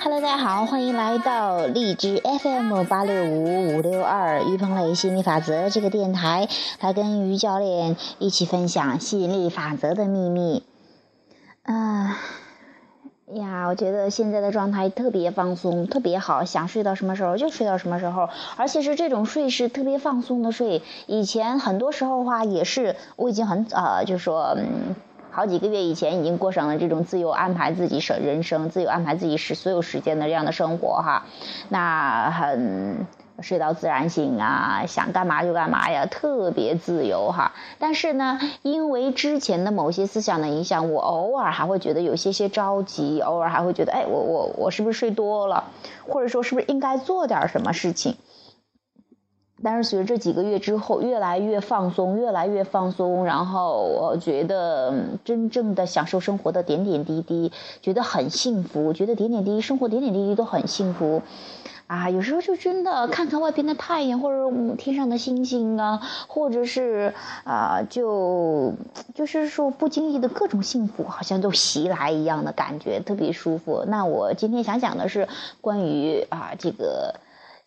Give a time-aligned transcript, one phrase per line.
[0.00, 6.48] Hello，大家好，欢迎来到荔枝 FM 八六五五六二于鹏磊吸引力法则这个电台，
[6.80, 10.62] 来跟于教练一起分享吸引力法则的秘密。
[11.64, 12.16] 啊
[13.34, 20.80] 呀，我觉得现在的状态特别放松，特别好，想睡到什么时候就睡到什么时候，而且是这种睡是特别放松的睡。
[21.08, 24.54] 以前很多时候话也是，我已经很呃，就说。
[24.56, 24.94] 嗯
[25.38, 31.26] 好几个月以前已经过上了这种自由安排自己生人生、自由安排自己时所有时间的这样的生活哈，
[31.68, 33.06] 那很
[33.40, 37.52] 睡到自然醒啊，想干嘛就干嘛呀，特别自由哈。
[37.78, 45.70] 但是呢，因为之前的某些思想的影响，我偶尔还会觉得有些些着急，偶尔还会觉得，哎，我我我是不是睡多了，
[46.08, 48.16] 或者说是不是应该做点什么事情？
[49.60, 57.50] 但是随着这几个月之后，越来越放松，越来越放松，然后我觉得真正的享受生活的点点滴滴，
[57.82, 61.22] 觉得很幸福，觉得点点滴滴生活点点滴滴都很幸福，
[61.88, 68.74] 啊，有时候就真的看看外边的太阳，或者天上的星星啊，或者是啊，就
[69.12, 73.84] 就是说不经意的各种幸福，好像都袭来一样的感觉，特别舒服。
[73.88, 75.26] 那我今天想讲的是
[75.60, 77.16] 关于啊这个。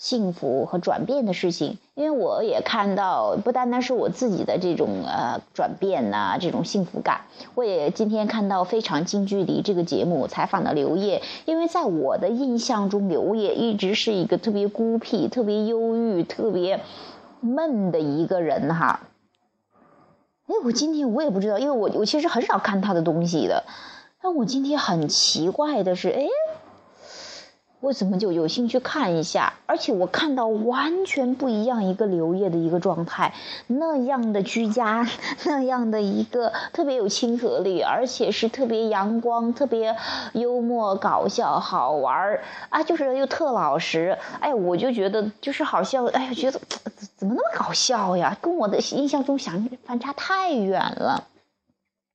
[0.00, 7.20] 幸福和转变的事情，因为我也看到，不单单是我自己的这种呃转变呐，这种幸福感。
[7.54, 16.80] 我也今天看到非常近距离这个节目采访的刘烨，因为在我的印象中，刘烨一直是一个特别孤僻、特别忧郁、特别
[17.40, 19.00] 闷的一个人哈。
[20.46, 23.64] 哎，我今天我也不知道，因为我我其实很少看他的东西的，
[24.22, 26.24] 但我今天很奇怪的是，哎。
[27.80, 29.54] 我怎么就有兴趣看一下？
[29.64, 33.32] 而且我看到完全不一样一个刘烨的一个状态，
[33.66, 35.08] 那样的居家，
[35.46, 39.96] 那样的一个特别有亲和力，而且是特别阳光、特别
[40.34, 44.18] 幽默、搞笑、好玩儿啊，就是又特老实。
[44.40, 46.60] 哎，我就觉得就是好像，哎呀，觉得
[47.16, 48.36] 怎么那么搞笑呀？
[48.42, 51.28] 跟我的印象中想反差太远了。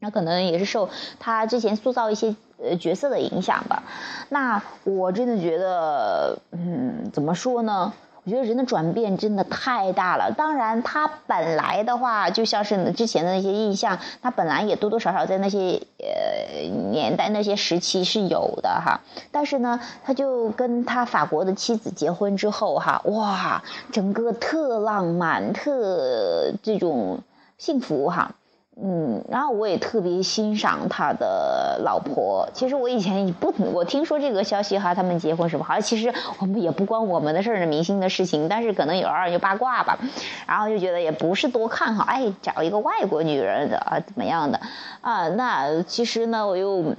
[0.00, 2.34] 那可能也是受他之前塑造一些。
[2.58, 3.82] 呃，角色的影响吧。
[4.30, 7.92] 那我真的觉得，嗯，怎么说呢？
[8.24, 10.32] 我觉得人的转变真的太大了。
[10.32, 19.02] 当然，他本来的话，就像是之前的那些印象，他本来也多多少少在那些呃年代、那些时期是有的哈。
[19.30, 27.20] 但是呢，他就跟他法国的妻子结婚之后哈，哇，整个特浪漫、特这种
[27.58, 28.34] 幸福哈。
[28.78, 32.46] 嗯，然后我也特别欣赏他的老婆。
[32.52, 38.48] 其实我以前不，我听说这个消息哈，他们结婚什么，好像其实我们也不关我们的事儿，明星的事情。
[38.48, 39.98] 但是可能有二就八卦吧，
[40.46, 42.04] 然后就觉得也不是多看好。
[42.04, 44.60] 哎，找一个外国女人的啊，怎么样的
[45.00, 45.26] 啊？
[45.30, 46.94] 那其实呢，我又。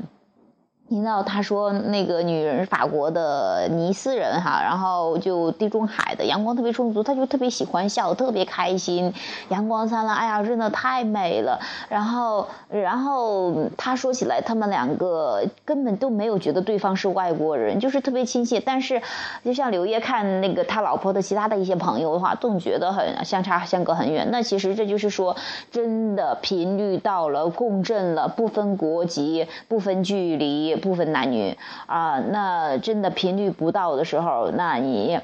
[0.90, 9.14] 听到他说那个女人是法国的尼斯人哈，然后就地中海的阳光特别充足，他就特别喜欢笑，特别开心，
[9.50, 11.60] 阳光灿烂，哎呀，真的太美了。
[11.90, 18.62] 然后，然后他说起来，他们两个根本都没有觉得对方是外国人，就是特别亲切。
[18.62, 19.02] 但是，
[19.44, 24.30] 就像刘烨看那个他老婆的其他的一些朋友的话，总觉得很相差相隔很远。
[24.32, 25.36] 那其实这就是说，
[25.70, 30.77] 真的频率到了，共振了，不分国籍，不分距离。
[30.78, 35.20] 不分男女啊，那真的频率不到的时候，那你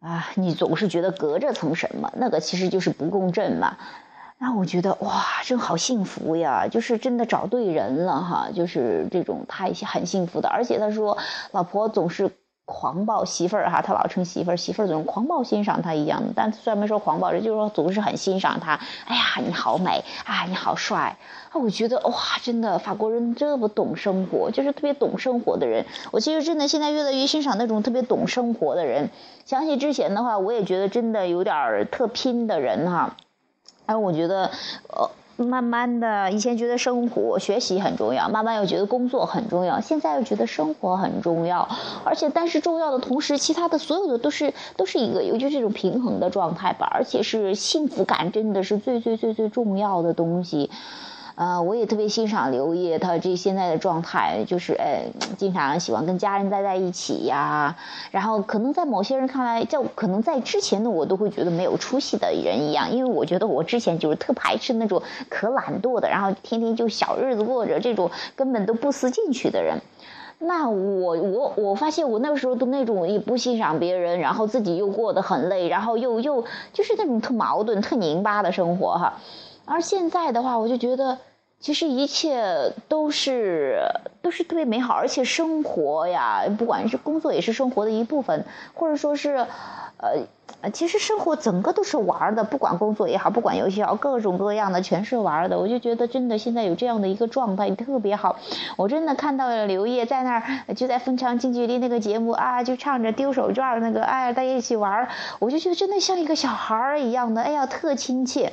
[0.00, 3.76] 啊，你总是觉得隔着层什么，那个其实就是不共振嘛。
[4.38, 10.48] 那我觉得哇，真好幸福呀，就是真的找对人了哈，就是这种太很幸福的。
[10.48, 11.16] 而且他说，
[11.52, 12.30] 老婆总是。
[12.66, 18.80] 狂暴媳妇儿哈，他老称媳妇儿，媳妇儿总狂暴欣赏他一样的，但虽然没说狂暴，就是说总是很欣赏他。
[19.06, 21.18] 哎呀，你好美啊，你好帅
[21.50, 21.60] 啊！
[21.60, 25.84] 我觉得哇，真的法国人这么懂生活，就是特别懂生活的人。
[26.10, 29.10] 我其实真的现在越来越欣赏那种特别懂生活的人。
[29.44, 33.16] 想起之前的话，我也觉得真的有点特拼的人哈。
[33.86, 34.50] 哎，我觉得
[34.88, 35.10] 呃。
[35.36, 41.68] 慢慢的，以前觉得生活、学习很重要，慢慢又觉得工作很重要，现在又觉得生活很重要。
[42.04, 46.88] 而且，但是重要的同时，其他的所有的都是都是一个，尤其这种平衡的状态吧。
[46.94, 50.70] 而且是幸福感，真的是最最最最重要的东西。
[51.36, 55.02] 呃，我也特别欣赏刘烨，他这现在的状态就是，呃，
[55.36, 57.76] 经常喜欢跟家人待在一起呀。
[58.12, 69.80] 然后可能在某些人看来，就可能在之前的我都会觉得没有出息的人一样，因为我觉得我之前就是特排斥那种可懒惰的，然后天天就小日子过着这种根本都不思进取的人。
[70.38, 79.14] 那我我我发现我那个时候都那种也不欣赏别人，然后自己又过得很累，然后又又就是那种特矛盾、特拧巴的生活哈。
[79.64, 81.18] 而现在的话，我就觉得
[81.60, 83.80] 其实一切都是
[84.20, 88.44] 都是特别美好，而且生活呀，不管是工作也是生活的一部分，
[88.74, 89.46] 或者说是，
[89.96, 95.58] 呃，其实生活整个都是玩的，不管工作也好，不管游戏也好，各种各样的全是玩的。
[95.58, 98.36] 我就觉得真的现在有这样的一个状态特别好。
[98.76, 105.08] 我真的看到了刘烨在那儿就在分享近距离那个节目啊，就唱着丢手绢那个，哎，大家一起玩，
[105.38, 108.52] 我就觉得真的像一个小孩儿一样的，哎呀，特亲切。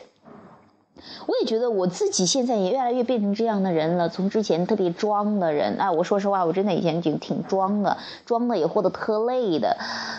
[1.27, 4.09] 我也觉得我自己现在也越来越变成这样的人了。
[4.09, 9.77] 从之前特别装的人哎，我说实话，我真的以前挺挺装的，装的也活得特累的。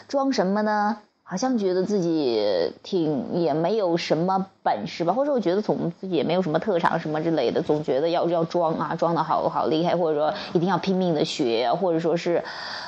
[0.08, 0.99] 装什么呢？
[1.25, 2.43] 好像觉得自己
[2.82, 12.43] 挺也没有什么本事吧，或者我觉得总自己也没有什么特长什么之类的，总觉得要要装啊，装的好好厉害，或者说一定要拼命的学，或者说是。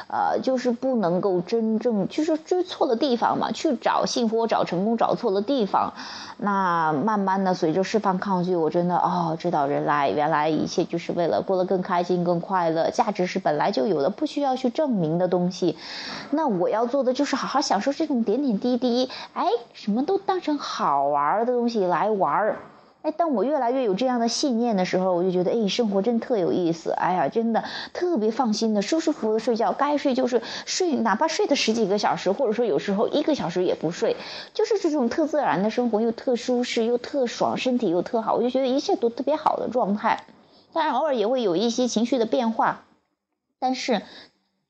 [0.07, 5.93] 呃，就是不能够真正，就是追错了地方嘛，去找幸福，找成功，找错了地方。
[6.37, 12.91] 那慢慢的，随着释放抗拒，我真的哦，知道人来，原来一切就是为了过得更开心、更快乐。
[12.91, 15.77] 价值是本来就有的，不需要去证明的东西。
[16.31, 22.59] 那我要做的就是好好享受这种点点滴滴，哎，什么都当成好玩的东西来玩儿。
[23.01, 26.91] 哎，当我越来越有这样的信念的时候，我就觉得，哎，生活真特有意思。
[26.91, 27.65] 哎呀，真的
[27.95, 34.15] 特别放心的、舒舒服服的睡觉，该睡就是睡，哪怕睡的十几个小时，或者说有时候一个小时也不睡，
[34.53, 40.25] 就是这种特自然的生活，又特舒适，又特爽，身体又特好，我就觉得一切都特别好的状态。
[40.75, 42.83] 当然，偶尔也会有一些情绪的变化，
[43.59, 44.03] 但是。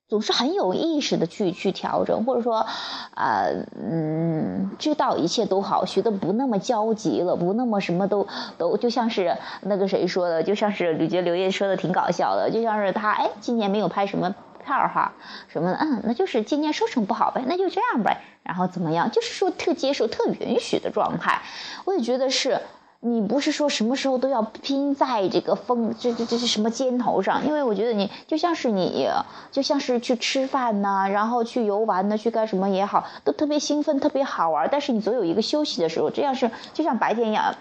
[0.07, 2.67] 总是很有意识的去去调整，或者说，
[3.15, 8.27] 啊，嗯，知道一切都好，学的不那么焦急了，不那么什么都
[8.59, 15.13] 都，就像是那个谁说的，就像是我觉得刘烨说的挺搞笑的，就像是他哎，今年没有拍什么片儿哈，
[15.49, 21.41] 什么嗯，那就是今年收成不好呗，那就这样呗，然后怎么样，就是说特接受、特允许的状态，
[21.87, 22.61] 我也觉得是。
[23.07, 27.45] 你不是说什么时候都要拼在这个风这这这是什么肩头上？
[27.47, 29.07] 因为我觉得你就像是你，
[29.53, 34.67] 就像是去吃饭呐，然后去游玩呢，去干什么也好，都特别兴奋，特别好玩。
[34.73, 37.55] 但是你总有一个休息的时候，这样是就像白天一样，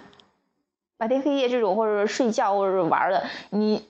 [0.97, 3.83] 白天黑夜这种，或者睡觉或者是玩的，你。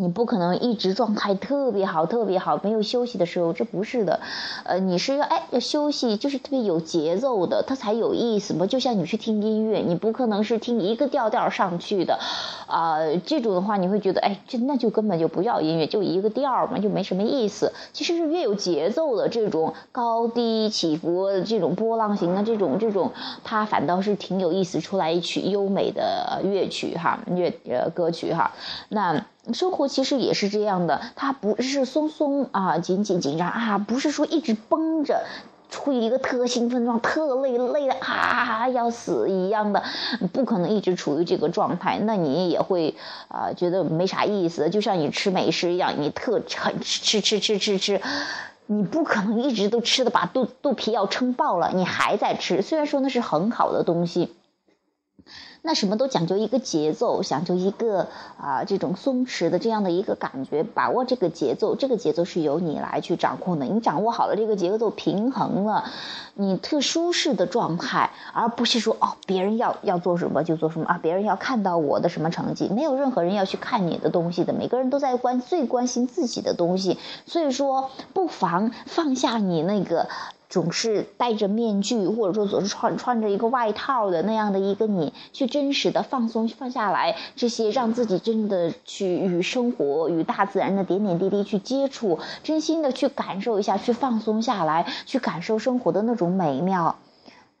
[0.00, 4.20] 你不可能一直状态特别好，特别好，没有休息的时候，这不是的，
[4.64, 8.66] 呃，你是要哎要休息，就是特别有节奏的，它才有意思嘛。
[8.66, 12.18] 就像你去听音乐，你不可能是听一个调调上去的，
[12.66, 17.72] 啊，这种的话你会觉得哎，这那就根本就不叫音乐，就一个调嘛，就没什么意思。
[17.92, 23.12] 其实是越有节奏的这种高低起伏、这种波浪形的这种这种，
[23.44, 28.52] 它反倒是挺有意思，出来一曲优美的乐曲哈，乐呃歌曲哈，
[28.88, 29.24] 那。
[29.52, 35.24] 生活其实也是这样的，它不是松松啊，紧紧紧张啊，不是说一直绷着，
[35.70, 39.82] 处于一个特兴奋状，特累累的啊要死一样的，
[40.32, 42.94] 不可能一直处于这个状态，那你也会
[43.28, 48.00] 啊觉得没啥意思，就像你吃美食一样，你特很吃吃吃吃吃，
[48.66, 54.34] 你不可能一直都吃的把肚肚皮要撑爆了，你还在吃，虽然说那是很好的东西。
[55.62, 58.08] 那什么都讲究一个节奏，讲究一个
[58.38, 63.66] 啊这种松弛的这样的一个感觉，把握这个节奏，这个节奏是由你来去掌控的。
[63.66, 65.90] 你掌握好了这个节奏，平衡了
[66.34, 80.08] 你特舒适的状态，而不是说哦别人要要做什么就做什么啊，别人要看到我的什么成绩，没有任何人要去看你的东西的，每个人都在关最关心自己的东西，所以说不妨放下你那个。
[80.50, 96.96] 总是戴着面具，或者说总是穿穿着一个外套的那样的一个你，去真实的放松放下来，这些让自己真的去与生活、与大自然的点点滴滴去接触，真心的去感受一下，去放松下来，去感受生活的那种美妙，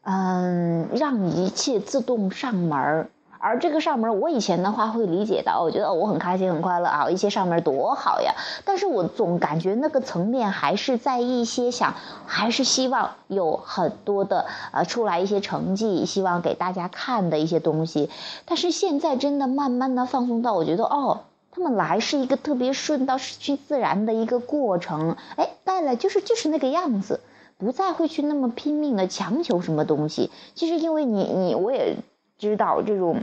[0.02, 3.08] 嗯，让一切自动上门儿。
[3.42, 8.34] 而这个上门，我以前的话会理解到，我觉得我很开心很快乐啊，一些上门多好呀。
[8.66, 11.94] 但是我总感觉那个层面还是在一些想，
[12.26, 18.10] 还是希望有很多的呃出来一些成绩，希望给大家看的一些东西。
[18.44, 21.20] 但是现在真的慢慢的放松到，我觉得哦，
[21.50, 27.20] 他们来是一个特别顺到去自然的一个过程，哎，带来就是就是那个样子，
[27.56, 30.30] 不再会去那么拼命的强求什么东西。
[30.54, 31.96] 其实因为你你我也。
[32.40, 33.22] 知道这种，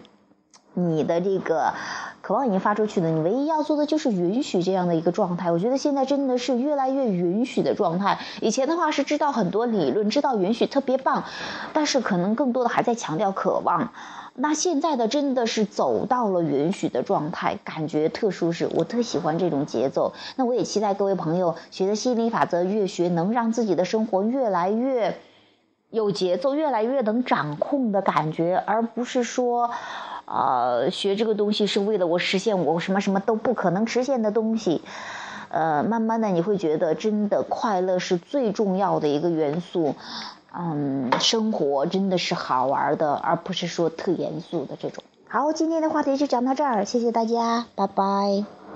[0.75, 1.74] 你的这个
[2.21, 5.51] 渴望已经发出去了，你唯一要做的就是允许这样的一个状态。
[5.51, 8.19] 我觉得现在真的是越来越允许的状态。
[8.41, 11.24] 以前的话是知道很多理论，知道允许特别棒，
[11.74, 13.91] 但是可能更多的还在强调渴望。
[14.36, 20.13] 那现在的真的是走到了允许的状态，感觉特舒适，我特喜欢这种节奏。
[20.36, 25.17] 那我也期待各位朋友学的心理法则越学，能让自己的生活越来越。
[25.89, 29.70] 有节奏，越来越能掌控的感觉，而不是说，
[30.25, 34.82] 啊，学这个东西是为了我实现我什么什么都不可能实现的东西。
[35.50, 39.96] 呃，慢慢的你会觉得，真的快乐是最重要的一个元素。
[40.53, 45.03] 嗯，生活真的是好玩的，而不是说特严肃的这种。
[45.29, 48.66] 好，今天的话题就讲到这儿，谢谢大家，拜拜。